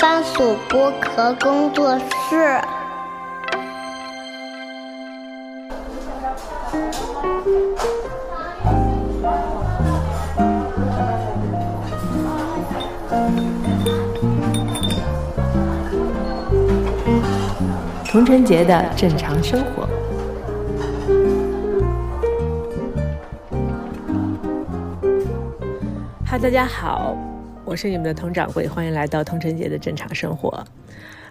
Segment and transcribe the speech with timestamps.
[0.00, 2.58] 番薯剥壳工作室。
[18.10, 19.86] 童晨杰的正常生活。
[26.24, 27.14] 哈，大家好，
[27.70, 30.66] 我是你们的童掌柜，欢迎来到童晨杰的正常生活。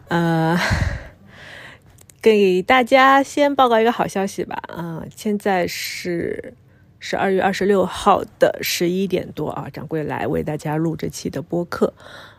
[0.07, 0.57] 呃，
[2.21, 4.55] 给大家先报告一个好消息吧。
[4.69, 6.53] 啊，现在是
[6.97, 11.93] 十二月二十六号的十一点多啊，掌柜来为大家录这期的播客。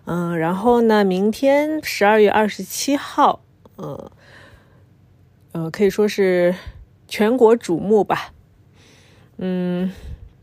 [0.07, 3.43] 嗯，然后呢，明天十二月二十七号，
[3.77, 4.11] 呃。
[5.53, 6.55] 呃，可以说是
[7.07, 8.33] 全国瞩目吧。
[9.37, 9.93] 嗯，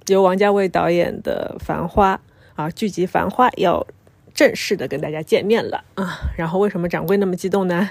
[0.05, 2.17] 由王家卫导演的《繁花》
[2.57, 3.87] 啊，剧集《繁花》要
[4.33, 6.19] 正式的跟大家见面了啊。
[6.35, 7.89] 然后为什么掌柜那么激动呢？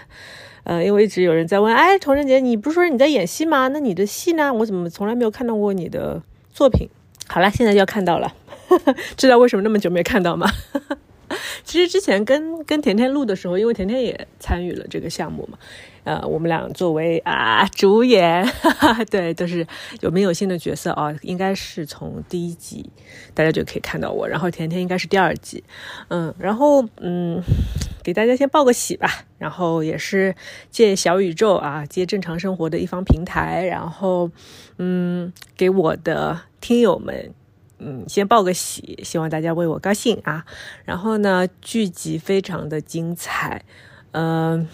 [0.64, 3.68] 呃，因为一直有人在问，哎，童振杰，你不是说你在演戏吗？
[3.68, 4.52] 那你的戏呢？
[4.52, 6.20] 我怎么从来没有看到过你的
[6.52, 6.88] 作品？
[7.28, 8.34] 好了，现在就要看到了，
[9.16, 10.50] 知道为什么那么久没看到吗？
[11.66, 15.58] 其实之前跟跟甜甜录的时候，因为甜甜也参与了这个项目嘛。
[16.04, 19.66] 呃，我们俩作为啊主演，哈 哈对，都是
[19.98, 22.88] 有名有姓的角色啊，应该是从第一集
[23.34, 25.64] 大家就可以看到我，然后甜甜应该是第二集，
[26.06, 27.42] 嗯，然后嗯，
[28.04, 30.32] 给大家先报个喜吧，然后也是
[30.70, 34.30] 借小宇宙啊，借正常生活的一方平台，然后
[34.78, 37.34] 嗯，给我的听友们
[37.78, 40.44] 嗯先报个喜，希望大家为我高兴啊，
[40.84, 43.64] 然后呢，剧集非常的精彩，
[44.12, 44.66] 嗯。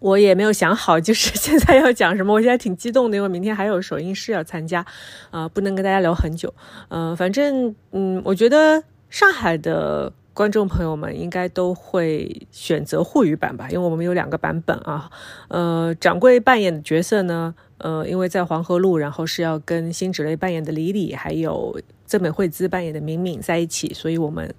[0.00, 2.34] 我也没有想好，就是现在要讲什么。
[2.34, 4.84] 我现在挺激动的，因为明天还有首映式要参加，
[5.30, 6.52] 啊，不能跟大家聊很久。
[6.88, 15.08] 嗯，反正，嗯，我觉得上海的观众朋友们应该都会选择沪语版吧，因为我们有两个版本啊。
[15.48, 24.54] 呃，掌柜扮演的角色呢，呃，因为在黄河路，然后是要跟辛芷蕾扮演的李李，还有曾美惠孜扮演的敏敏在一起，所以我们，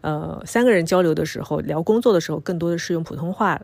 [0.00, 3.60] 呃，三个人交流的时候，聊工作的时候，更多的是用普通话。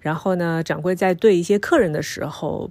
[0.00, 2.70] 然后呢，掌柜在对一些客人的时候，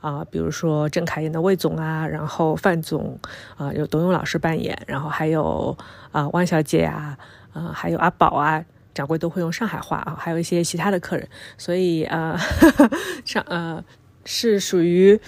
[0.00, 3.18] 啊，比如说郑恺演的魏总啊，然后范总
[3.56, 5.76] 啊，有董勇老师扮演，然后还有
[6.12, 7.18] 啊汪小姐啊，
[7.52, 8.64] 啊还有阿宝啊，
[8.94, 12.38] 掌柜都会用上海话啊，还有一些其他的客人，所以啊，
[13.26, 13.84] 上呃
[14.30, 15.18] 是属于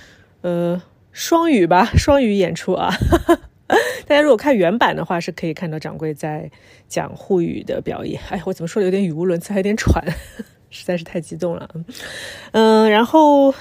[0.42, 2.92] 呃双语吧， 双语演出啊。
[4.06, 6.50] 大家如果看原版的话，是可以看到掌柜在
[6.86, 8.20] 讲沪语的表演。
[8.28, 10.04] 哎，我怎么说的有点语无伦次，还有点喘。
[10.68, 11.68] 实在是太激动了，
[12.52, 13.54] 嗯，然后，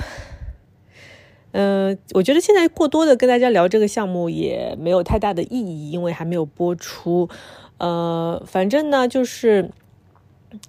[1.53, 7.29] 嗯，我觉得现在过多的跟大家聊这个项目也没有太大的意义，因为还没有播出。
[7.77, 9.71] 呃，反正呢，就是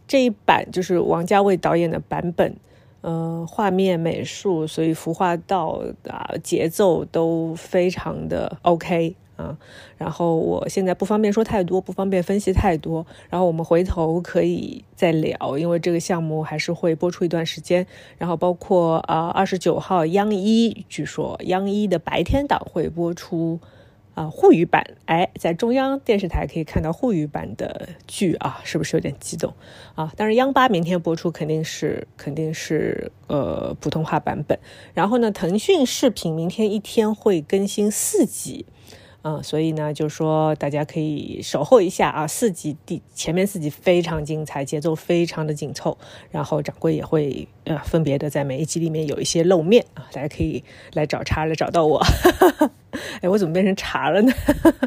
[0.07, 2.55] 这一版就是王家卫导演的版本，
[3.01, 9.17] 呃，画面美术，所以服化道啊，节奏都非常的 OK。
[9.37, 9.57] 啊，
[9.97, 13.07] 然后我现在不方便说太多，不方便分析太多。
[13.31, 17.87] 然后我们回头可以再聊，因为这个项目还是会播出一段时间。
[18.19, 23.59] 然后包括啊，二十九号央一，据说央一的白天档会播出
[24.15, 24.85] 啊沪语版。
[25.07, 29.53] 哎，在中央电视台可以看到沪语版的剧啊，是不是有点激动
[29.95, 30.13] 啊？
[30.17, 34.59] 当然央八明天播出肯定是肯定是呃普通话版本。
[34.95, 38.67] 然后呢，腾讯视频明天一天会更新四集。
[39.23, 45.99] 嗯，所以呢，就说大家可以守候一下啊，四集第前面四集非常精彩，节奏非常的紧凑，
[46.31, 50.65] 然后掌柜也会呃分别的在每一集里面有一些露面啊，大家可以
[50.95, 52.03] 来找茬来找到我。
[53.21, 54.33] 哎，我怎么变成茶了呢？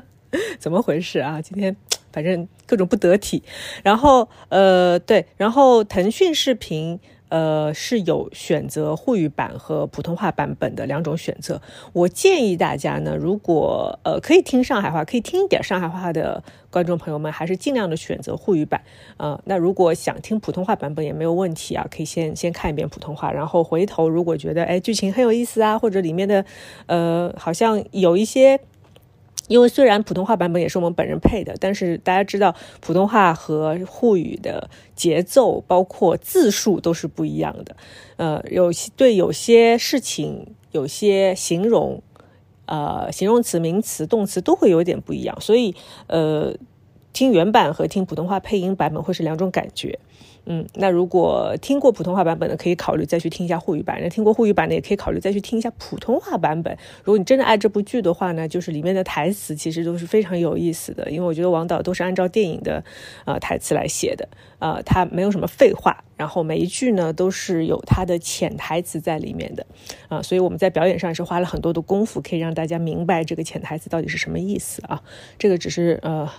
[0.58, 1.40] 怎么回事啊？
[1.42, 1.76] 今天
[2.12, 3.44] 反正各种不得体。
[3.84, 7.00] 然后呃，对，然后腾讯视频。
[7.34, 11.60] 呃，是有选择沪语版和普通话版本的两种选择。
[11.92, 18.84] 我建议大家呢，如果呃可以听上海话，可以听一点上海话的观众朋友们，还是尽量的选择沪语版。
[19.18, 26.46] 呃，那如果想听普通话版本也没有问题啊，可以先先看一遍普通话，然后回头如果觉得哎剧情很有意思啊，或者里面的
[26.86, 28.60] 呃好像有一些。
[29.48, 37.76] 因为虽然普通话版本也是我们本人配的，但是大家知道普通话和沪语的节奏，包括字数都是不一样的。
[38.16, 42.02] 呃，有些对有些事情，有些形容，
[42.66, 45.40] 呃，形容词、名词、动词都会有点不一样。
[45.42, 45.76] 所以，
[46.08, 46.56] 呃，
[47.12, 50.00] 听原版和听普通话配音版本会是两种感觉。
[50.46, 56.78] 嗯，那如果听过普通话版本的，可以考虑再去听一下沪语版；那听过沪语版的，也可以考虑再去听一下普通话版本。
[57.04, 62.84] 如果你真的爱这部剧的话呢，就是里面的台词其实都是非常有意思的，因为我觉得王导都是按照电影的
[63.26, 64.28] 呃台词来写的，
[64.60, 69.66] 呃，他没有什么废话，然后每一句呢都是有他的潜台词在里面的，
[70.10, 75.02] 啊，所以我们在表演上是花了很多的功夫，可以让大家明白这个潜台词到底是什么意思啊。
[75.40, 76.30] 这个只是呃。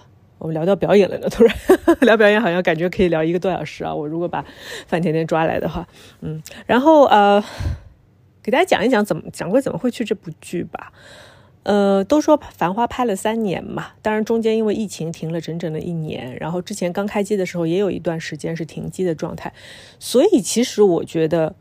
[0.45, 1.57] 我们聊到表演了呢，突然
[2.03, 3.95] 聊表演，好像感觉可以聊一个多小时啊！
[3.95, 4.45] 我如果把
[4.87, 5.89] 范甜甜抓来的话，
[6.21, 7.43] 嗯，然后呃，
[8.43, 10.93] 给大家讲一讲怎么讲过怎么会去这部剧吧。
[11.63, 19.51] 呃，都说《繁花》拍了三年嘛，当然中间因为疫情停了整整的一年，然后之前刚开机的时候也有一段时间是停机的状态，
[19.99, 21.55] 所以其实我觉得。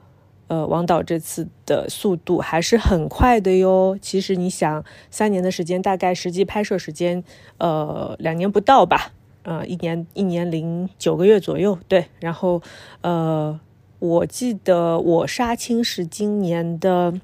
[0.54, 3.98] 呃，王导这次的速度还是很快的哟。
[4.00, 7.24] 其实你想，三年的时间，大概实际拍摄时间，
[7.58, 9.14] 呃，两年不到吧？
[9.42, 11.80] 呃，一年一年零九个月左右。
[11.88, 12.62] 对，然后，
[13.02, 13.60] 呃，
[13.98, 17.20] 我记得我杀青是今年的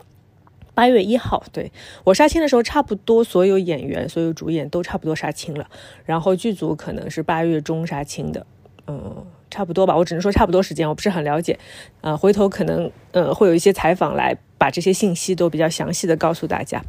[0.74, 1.44] 八月一号。
[1.52, 1.72] 对
[2.06, 5.70] 我杀青的时候，差不多所有演员、所有主演都差不多杀青了。
[6.04, 8.48] 然后剧组可能是八月中杀青的。
[8.90, 9.26] 嗯。
[9.52, 11.58] 差不多吧，我只能说差不多时间，我不是很了解，
[12.02, 16.80] 呃，回头可能呃会有一些采访来把这些信息都比较详细的告诉大家，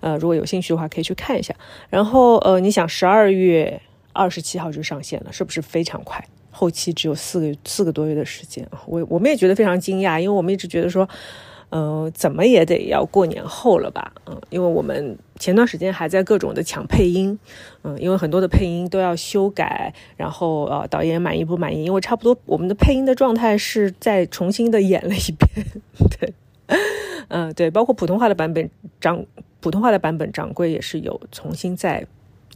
[0.00, 1.54] 呃，如果有兴趣的话可以去看一下。
[1.88, 3.80] 然后呃，你想十二月
[4.12, 6.22] 二十七号就上线了，是不是非常快？
[6.50, 11.08] 后期只有四个四个多月的时间，我我们也觉得非常惊讶，因为我们一直觉得说。
[11.70, 14.12] 嗯，怎么也得要过年后了吧？
[14.26, 17.38] 嗯，因为我们前段时间还在各种的抢配音，
[17.82, 21.84] 嗯，因为很多的配音都要修改，然后呃，导演满意不满意？
[21.84, 25.66] 因为差不多我们的配音的状态是再重新的演了一遍，
[26.18, 26.34] 对，
[27.28, 28.68] 嗯，对，包括普通话的版本，
[29.00, 29.24] 掌
[29.60, 32.06] 普通话的版本掌柜也是有重新再。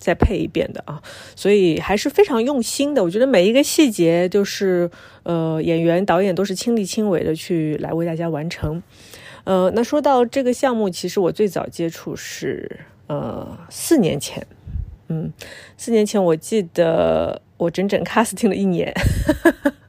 [0.04, 1.00] 再配一遍的啊，
[1.34, 3.02] 所以还是非常用心的。
[3.02, 4.90] 我觉得每一个细节就是，
[5.22, 8.82] 呃，演员、导演都是亲力亲为的去来为大家完成。
[9.44, 14.46] 呃，那说到这个项目，其实我最早接触是呃四年前，
[15.08, 15.32] 嗯，
[15.78, 18.92] 四年前我记得我整整 casting 了一年，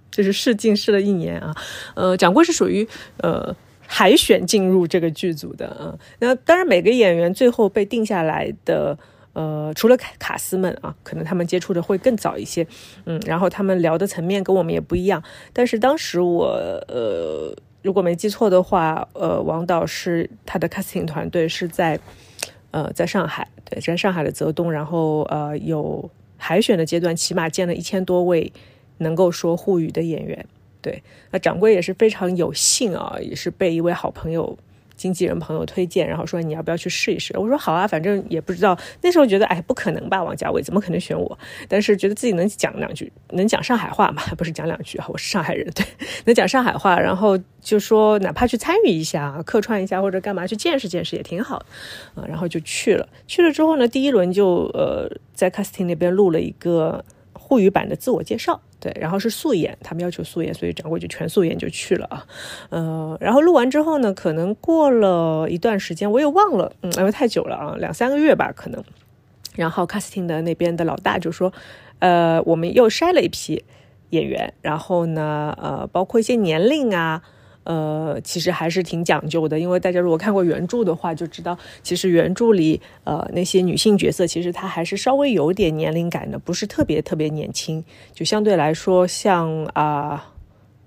[0.09, 1.53] 就是试镜试了一年啊。
[1.95, 3.53] 呃，掌柜是属于呃
[3.85, 5.99] 海选进入这个剧组的啊。
[6.19, 8.97] 那当然每个演员最后被定下来的。
[9.35, 12.65] 呃，除了卡卡斯们啊，可能他们接触的会更早一些，
[13.05, 15.21] 嗯，然后他们聊的层面跟我们也不一样。
[15.51, 16.45] 但是当时我
[16.87, 21.99] 呃，如果没记错的话，呃，王导是他的 casting 团队是在
[22.71, 28.51] 呃在上海，对，在上海的泽东，然后呃有海选的阶段，起码见了一千多位
[28.99, 30.45] 能够说沪语的演员。
[30.81, 34.57] 对，那掌柜也是非常有幸啊，也是被一位好朋友。
[34.95, 37.37] 经纪人朋友推荐，然后说你要不要去试一试？
[37.37, 38.77] 我说好啊，反正也不知道。
[39.01, 41.37] 那时候觉得哎，不可能吧，王家卫怎么可能选我？
[41.67, 44.21] 但是觉得自己能讲两句，能讲上海话嘛？
[44.37, 45.85] 不是讲两句啊， 我是上海人，对，
[46.25, 46.99] 能讲上海话。
[46.99, 51.57] 然后就说哪怕去参与一下，客串一下或者干嘛去见识见识也挺好
[52.15, 52.23] 啊。
[52.27, 57.03] 然后就去了，去了之后呢，第一轮就呃在 casting 那边录了一个
[57.55, 58.59] 沪语版的自我介绍。
[58.81, 62.25] 对，然后是素颜，他们要求素颜，所以掌柜就全素颜就去了啊。
[62.69, 68.83] 呃，然后录完之后呢，可能过了一段时间，我也忘了，嗯，因为太久了啊，两三个月吧，可能。
[69.55, 71.53] 然后 casting 的那边的老大就说，
[71.99, 73.63] 呃，我们又筛了一批
[74.09, 77.23] 演员，然后呢，呃，包括一些年龄啊。
[77.65, 87.83] 呃，其实还是挺讲究的，因为大家如果看过原著的话，就知道其实原著里呃那些女性角色，其实她还是稍微有点年龄感的，不是特别特别年轻，
[88.13, 90.31] 就相对来说像啊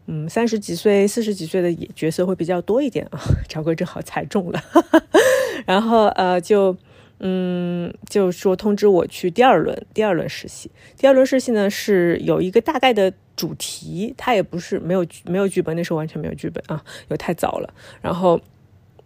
[0.06, 3.20] 嗯三十几岁、四十几岁的角色会比较多一点啊。
[3.48, 4.62] 乔哥正好猜中了，
[5.66, 6.76] 然后呃就。
[7.20, 10.70] 嗯，就说通知我去第二轮，第二轮实习。
[10.96, 17.74] 第二轮实习呢是有一个大概的主题，它也不是没有没有剧本，那时候完全没有剧本啊，因为太早了。
[18.00, 18.40] 然后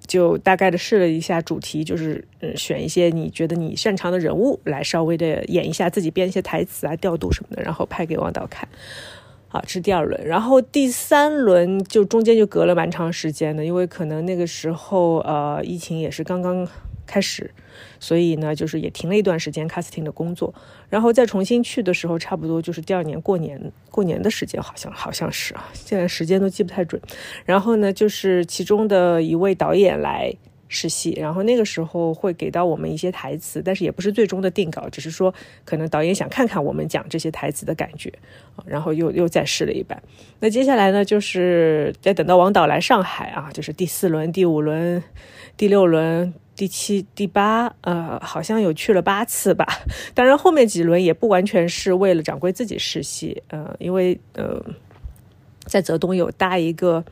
[0.06, 8.68] 就大概的试了一下主题，就是嗯选一些你觉得你擅长的人物来稍微的演一下，自己编一些台词啊、调度什么的，然后拍给王导看。
[9.48, 10.22] 好，这是第二轮。
[10.26, 16.68] 然后第三轮就中间就隔了蛮长时间的，因为可能那个时候呃疫情也是刚刚
[17.06, 17.50] 开始。
[18.02, 20.52] 所以呢，就是也停了一段时间 casting 的工作，
[20.90, 27.00] 然后再重新去的时候，差不多就是第二年过年过年的时间，好像好像是啊，现在时间都记不太准。
[27.44, 30.34] 然后呢，就是其中的一位导演来
[30.68, 35.32] 试戏，然后那个时候会给到我们一些台词，但是也不是最终的定稿，只是说
[35.64, 38.12] 可能导演想看看我们讲这些台词的感觉，
[38.66, 40.02] 然后又又再试了一版。
[40.40, 45.00] 那接下来呢，就是再等到王导来上海啊，就是第四轮、第五轮、
[45.56, 46.34] 第六轮。
[46.54, 49.66] 第七、第八，呃，好像有去了八次吧。
[50.14, 54.62] 当然，后面几轮也不完全是为了掌柜自己试戏，呃，因为呃，
[55.64, 57.02] 在泽东有搭一个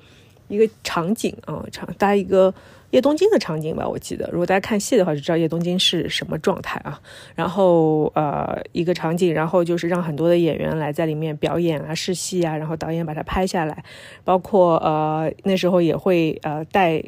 [0.49, 2.53] 一个场景啊，场搭一个
[2.91, 4.29] 叶东京的场景吧，我记得。
[4.31, 7.01] 如果大家看戏的话，就知道叶东京是什么状态啊。
[7.35, 13.85] 然后呃，一个场景，然后就是让很多的演员来在里面表演啊、试戏啊，然后导演把它拍下来，
[14.23, 17.03] 包括呃那时候也会呃带。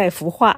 [0.00, 0.56] 带幅画，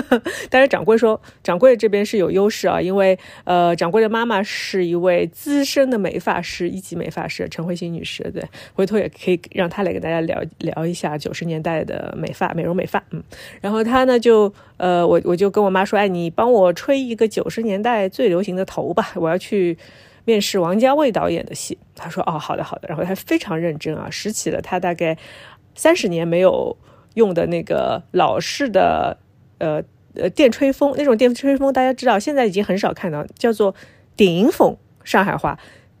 [0.50, 8.44] 但是掌柜说，掌柜这边是有优势啊，因为呃，掌柜的妈妈是一位资深的美发师，一级美发师陈慧欣女士，对，
[8.74, 13.22] 回头也可以让她来给大家聊聊一下九十年代的美发、美容美发，嗯，
[13.62, 19.78] 然后她呢就呃，我我就跟我妈说，哎，你帮我吹一个九十年代最流行的头吧，我要去
[20.26, 21.78] 面试王家卫导演的戏。
[21.94, 25.16] 她说，哦，好的好的，然后她非常认真啊，拾起了她大概
[25.74, 26.76] 三十年没有。
[27.14, 29.18] 用的那个老式的
[29.58, 29.82] 呃
[30.14, 33.74] 呃电吹风，那种电吹风大家知道，现在已经很少看到，叫做
[34.16, 35.58] 顶风，上海话，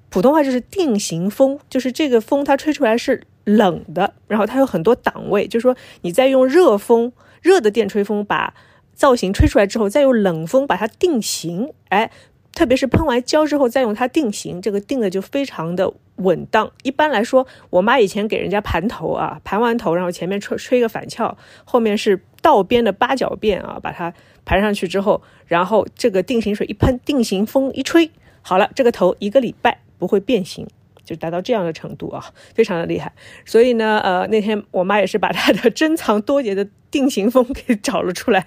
[0.08, 8.54] 普通话就是定型风，就是这个风它吹出来是冷的，然后它有很多档位，就是说你再用热风，热的电吹风把
[8.94, 12.10] 造型吹出来之后，再用冷风把它定型，哎。
[12.54, 16.70] 特别是喷完胶之后再用它定型，这个定的就非常的稳当。
[16.82, 24.12] 一般来说，我妈以前给人家盘头啊，盘完头，然后前面吹吹个反翘，后面是倒边的八角辫啊，把它
[24.44, 28.10] 盘上去之后，然后这个定型水一喷，定型风一吹，
[28.42, 30.66] 好了，这个头一个礼拜不会变形。
[31.04, 33.12] 就达到这样的程度啊，非常的厉害。
[33.44, 38.46] 所以呢，呃，那天我妈也是把她的珍藏多年的定型风给找了出来，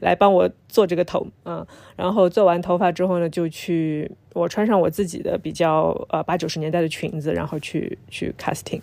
[0.00, 1.66] 来帮我做这个头啊。
[1.96, 8.80] 然后做完头发之后呢，就去我穿上我自己的比较呃八九十年代的裙子，然后去去 casting。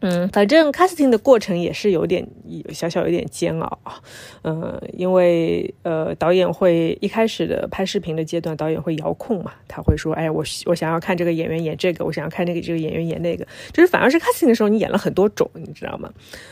[0.00, 2.24] 嗯，反正 casting 的过程也是有点
[2.72, 3.78] 小小有点煎熬，
[4.42, 16.08] 嗯，因为呃导演会一开始的拍视频的阶段，导演会遥控嘛，他会说，哎，我我想要看这个演员演这个，我想要看那个这个演员演那个，就是反而是 casting 的时候，你演了很多种，你知道吗？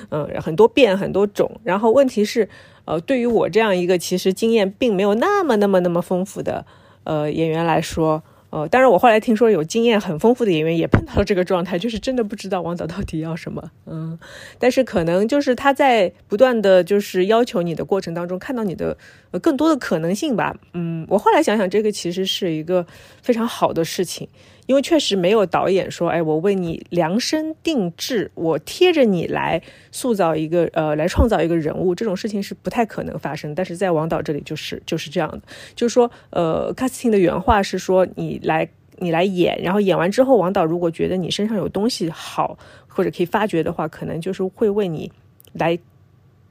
[0.08, 2.48] 嗯，很多变很多种，然后问题是，
[2.84, 6.66] 呃，对于我这样一个其实经验并没有那么那么那么丰富的
[7.04, 8.24] 呃演员来说。
[8.56, 13.70] 呃，当然，我后来听说有经验很丰富的演员也碰到了这个状态，就是真的不知道王导到底要什么。
[13.84, 14.18] 嗯，
[14.58, 18.96] 但是可能就是他在不断的就是要求你的过程当中，看到你的
[19.38, 20.56] 更多的可能性吧。
[20.74, 22.86] 嗯，我后来想想，这个其实是一个
[23.22, 24.28] 非常好的事情。
[24.66, 29.62] 因为确实没有导演说，哎，我为你量身定制，我贴着你来
[29.92, 33.54] 塑造一个，呃，来创造一个人物，这种事情是不太可能发生。
[33.54, 35.40] 但是在王导这里就是就是这样的，
[35.76, 45.12] 就是说，呃，casting 的原话是说，你来你来演，然后演完之后，王导如果觉得你身上有东西好，或者可以发掘的话，可能就是会为你
[45.52, 45.78] 来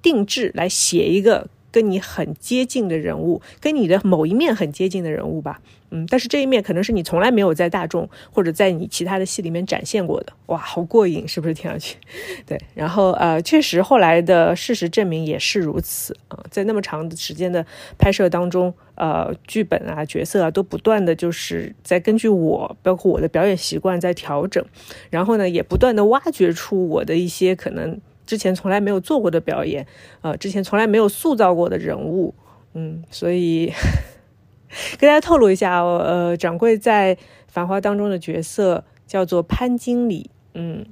[0.01, 5.59] 定制，来写一个跟你很接近的人物，跟你的某一面很接近的人物吧。
[5.89, 11.97] 嗯，但是这一面可能是你从来没有在大众或者在你其他的戏里面展现过的，哇，好过瘾，是不是听上去？
[12.47, 17.65] 对，然后呃，确实后来的事实证明也是如此啊，在那么长的时间的
[17.97, 24.63] 拍摄当中，呃，剧本啊、角色啊都不断的就是在根据我，包括我的表演习惯在调整，
[25.09, 29.85] 然后呢，也不断的挖掘出我的一些可能之前从来没有做过的表演，
[30.21, 32.33] 呃，之前从来没有塑造过的人物，
[32.73, 33.71] 嗯，所以。
[34.99, 37.15] 跟大家透露一下，呃，掌柜在
[37.47, 40.85] 《繁花》当中的角色叫做潘经理，嗯，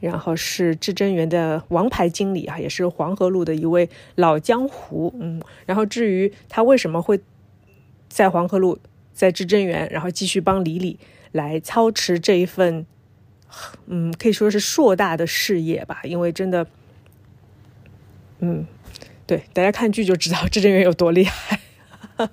[0.00, 7.20] 然后是至真园的王牌经理啊，也是黄河路的一位老江湖，嗯，然后至于他为什么会
[8.08, 8.78] 在黄河路，
[9.12, 10.98] 在至真园，然后继续帮李李
[11.32, 12.86] 来操持这一份，
[13.86, 16.66] 嗯，可以说是硕大的事业吧，因为真的，
[18.40, 18.66] 嗯，
[19.26, 21.60] 对，大家看剧就知道至臻园有多厉害。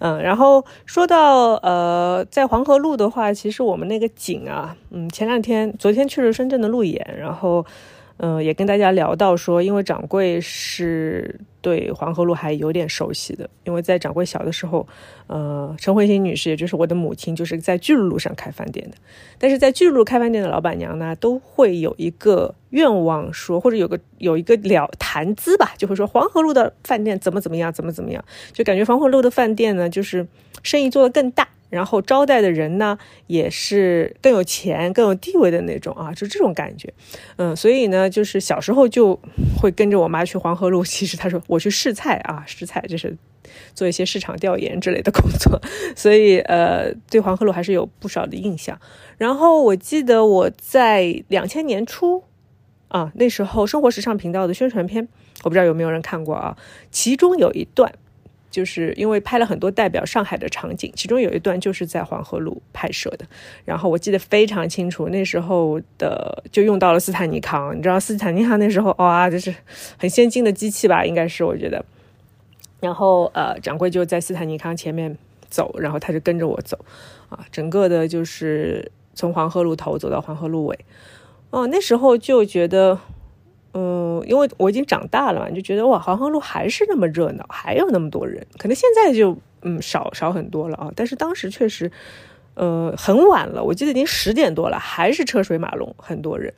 [0.00, 7.64] 嗯，然后说到呃，在黄河路的话，其实我们那个景啊，嗯，前两天昨天去了深圳的路演，然后。
[8.18, 14.86] 嗯，也跟大家聊到说，因为掌柜是对黄河路还有点熟悉的，因为在掌柜小的时候，
[15.26, 18.96] 呃，陈慧欣女士，也就是我的母亲，就是在巨鹿路上开饭店的。
[19.38, 30.26] 但是在巨鹿路开饭店的老板娘呢，都会有一个愿望说，或者有个有一个了谈资吧，就会说黄河路的饭店怎么怎么样，怎么怎么样，就感觉黄河路的饭店呢，就是
[30.62, 31.48] 生意做得更大。
[31.70, 36.92] 然后招待的人呢，也是更有钱、更有地位的那种啊，就这种感觉。
[37.36, 39.18] 嗯，所以呢，就是小时候就
[39.60, 40.84] 会跟着我妈去黄河路。
[40.84, 43.16] 其实她说我去试菜啊， 试菜就是
[43.74, 45.60] 做一些市场调研之类的工作。
[45.96, 48.78] 所以呃，对黄河路还是有不少的印象。
[49.18, 52.24] 然后我记得我在两千年初。
[52.88, 55.08] 啊，那时候生活时尚频道的宣传片，
[55.42, 56.56] 我不知道有没有人看过啊。
[56.92, 57.92] 其中有一段，
[58.54, 63.26] 就是因为拍了很多代表上海的场景，其中有一段就是在黄河路拍摄的。
[63.64, 69.52] 然后我记得非常清楚，那时候的就用到了斯坦尼康，你知道斯坦尼康那时候哇，就是
[69.98, 71.84] 很先进的机器吧，应该是我觉得。
[72.78, 75.18] 然后呃，掌柜就在斯坦尼康前面
[75.48, 76.78] 走，然后他就跟着我走，
[77.30, 80.78] 啊，整个的就是从黄河路头走到黄河路尾。
[81.50, 82.96] 哦，那时候就觉得，
[84.24, 88.46] 因为我已经长大了嘛，就觉得哇，黄河路还是那么热闹，还有那么多人。
[88.58, 91.90] 可能现在就嗯少少很多了啊，但是当时确实，
[92.54, 96.52] 呃，很晚了，我记得已经十点多了，还是车水马龙，很多人。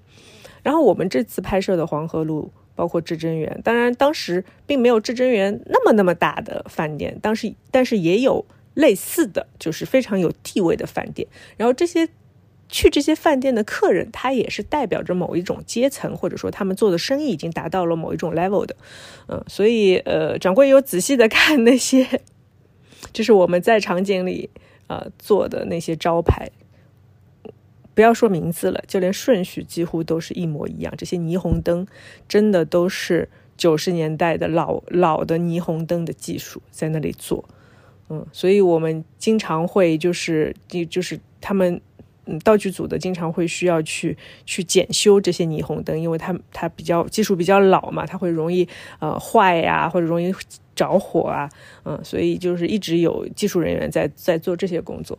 [0.63, 8.45] 然后我们这次拍摄的黄河路，包括至臻园，当然当时并没有至臻园那么那么大的饭店，当时但是也有
[8.75, 12.09] 类似的就是非常有地位的饭店，然后这些。
[12.69, 18.75] 去这些饭店的客人，他也是代表着某一种阶层，或者说他们做的生意已经达到了某一种 level 的，
[19.29, 22.21] 嗯，所以呃，掌柜有仔细的看 那些，
[23.13, 24.51] 就是我们在场景里
[24.89, 26.51] 呃做的那些招牌，
[27.95, 30.93] 不要说名字了，就连顺序几乎都是一模一样。
[30.99, 31.87] 这些霓虹灯
[32.27, 37.49] 真的都是九十年代的老老的霓虹灯的技术在那里做，
[38.09, 41.81] 嗯，所以我们经常会就是就就是他们。
[42.27, 48.69] 嗯，道具组的经常会需要去去检修这些霓虹灯，因为它它比较技术比较老嘛，它会容易
[48.99, 50.35] 呃坏呀，或者容易
[50.75, 51.49] 着火啊，
[51.85, 55.17] 嗯，所以就是一直有技术人员在在做这些工作，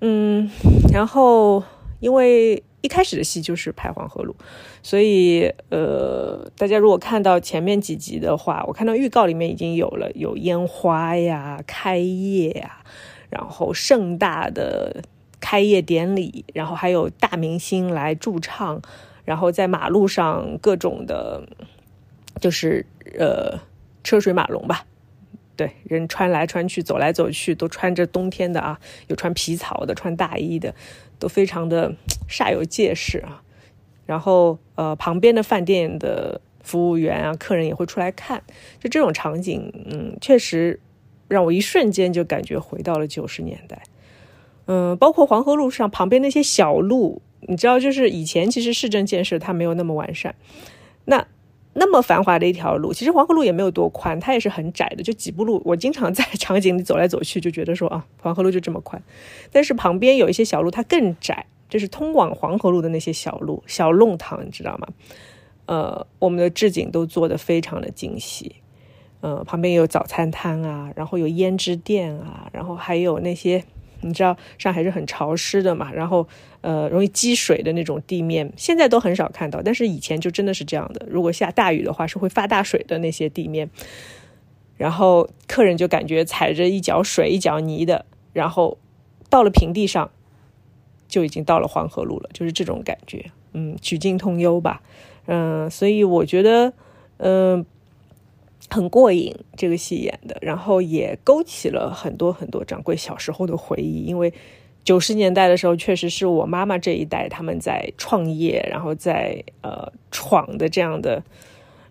[0.00, 0.50] 嗯，
[0.92, 1.62] 然后
[2.00, 4.34] 因为一开始的戏就是拍黄河路，
[4.82, 12.82] 所以呃，大家如果看到前面几集的话，我看到预告里面已经有了有烟花呀、开业呀，
[13.30, 15.02] 然后盛大的。
[15.42, 18.80] 开业典礼，然后还有大明星来驻唱，
[19.24, 21.42] 然后在马路上各种的，
[22.40, 22.86] 就是
[23.18, 23.58] 呃
[24.04, 24.86] 车水马龙吧，
[25.56, 30.74] 对，人穿来穿去，走来走去，都穿着冬天的啊，有穿皮草的，穿大衣的，
[31.18, 31.92] 都非常的
[32.30, 33.42] 煞有介事啊。
[34.06, 38.42] 然后呃，旁边的饭店的服务员啊，客人也会出来看，
[38.78, 40.78] 就这种场景，嗯，确实
[41.26, 43.82] 让我一瞬间就感觉回到了九十年代。
[44.72, 50.34] 嗯，包括黄河路上旁边那些小路，你知道，就是以前其实市政建设它没有那么完善，
[51.04, 51.26] 那
[51.74, 55.60] 那么繁华的一条路，其实黄河路也没有多宽，它也是很窄的，就几步路。
[55.66, 59.02] 我经常 在场景里走来走去，就觉得说啊，黄河路就这么宽，
[59.50, 64.88] 但是旁边有一些小路它更窄，就是通往黄河路的那些小路、小弄堂，你知道吗？
[65.66, 68.56] 呃，我们的置景都做得非常的精细，
[69.20, 73.62] 呃，旁边有早餐摊啊，然后有胭脂店啊，然后还有那些。
[74.02, 76.28] 你知道上海是很潮湿的嘛，然后
[76.60, 81.06] 呃容易积水的那种地面，现在都很少看到，但是以前就真的是这样的。
[81.08, 83.70] 如果下大雨的话，是会发大水的那些地面，
[84.76, 88.78] 然后客人就感觉踩着一脚水一脚泥的，然后
[89.30, 90.10] 到了平地上
[91.08, 93.30] 就已经到了黄河路了，就是这种感觉。
[93.52, 94.82] 嗯，曲径通幽吧，
[95.26, 96.72] 嗯，所以我觉得，
[97.18, 97.64] 嗯。
[98.72, 104.04] 很过瘾，这个戏演的，然后也勾起了很多很多掌柜小时候的回忆。
[104.04, 104.32] 因为
[104.82, 111.22] 九十年代的时候，确实是我妈妈这一代他们在创业，然后在呃闯的这样的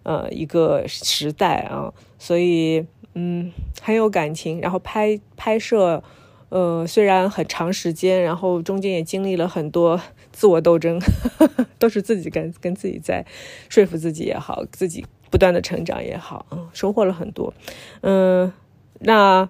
[0.04, 4.60] 呃一个时代啊，所以嗯很有感情。
[4.60, 6.04] 然后拍拍摄，
[6.50, 11.00] 呃虽然很长时间，然后中间也经历了很多自我斗争，
[11.80, 13.26] 都是自己跟跟自己在
[13.70, 15.06] 说服自己也好，自己。
[15.32, 17.52] 不断的成长也好，嗯，收获了很多，
[18.02, 18.54] 嗯，
[19.00, 19.50] 那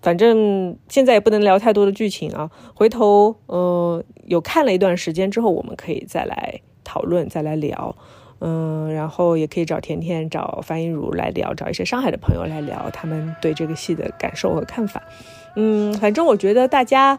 [0.00, 7.96] 反正现在也不能聊太多的剧情啊，回头呃有看了一段时间之后，我们可以再来讨论，再来聊，
[8.40, 15.02] 嗯，然后也可以找甜甜、找樊一茹来聊，找一些上海的朋友来聊他们对这个戏的感受和看法，
[15.56, 17.18] 嗯，反正我觉得大家，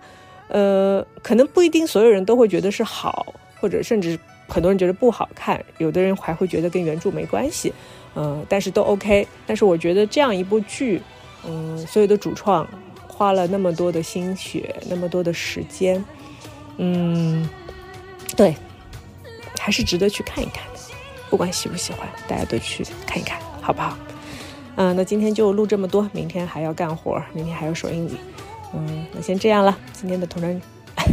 [0.50, 4.20] 呃，可能不一定所有人都会觉得是好，或者甚至
[4.54, 7.74] 很多人觉得不好看，有的人还会觉得跟原著没关系。
[8.14, 9.28] 嗯，但是都 OK。
[9.48, 11.02] 但是我觉得这样一部剧，
[11.44, 12.68] 嗯，所有的主创
[13.08, 16.06] 花了那么多的心血，那么多的时间，
[16.78, 17.50] 嗯，
[18.38, 18.56] 对，
[19.60, 20.80] 还是值得去看一看的。
[21.32, 23.98] 不管喜不喜欢，大家都去看一看，好不好？
[24.76, 28.12] 嗯，那今天就录这么多，明天还要干活，明天还要说英语。
[28.76, 29.76] 嗯，那先这样了。
[29.94, 30.62] 今天的同人，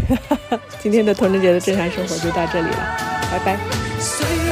[0.79, 4.50] 今天的同人节的正常生活就到这里了，拜拜。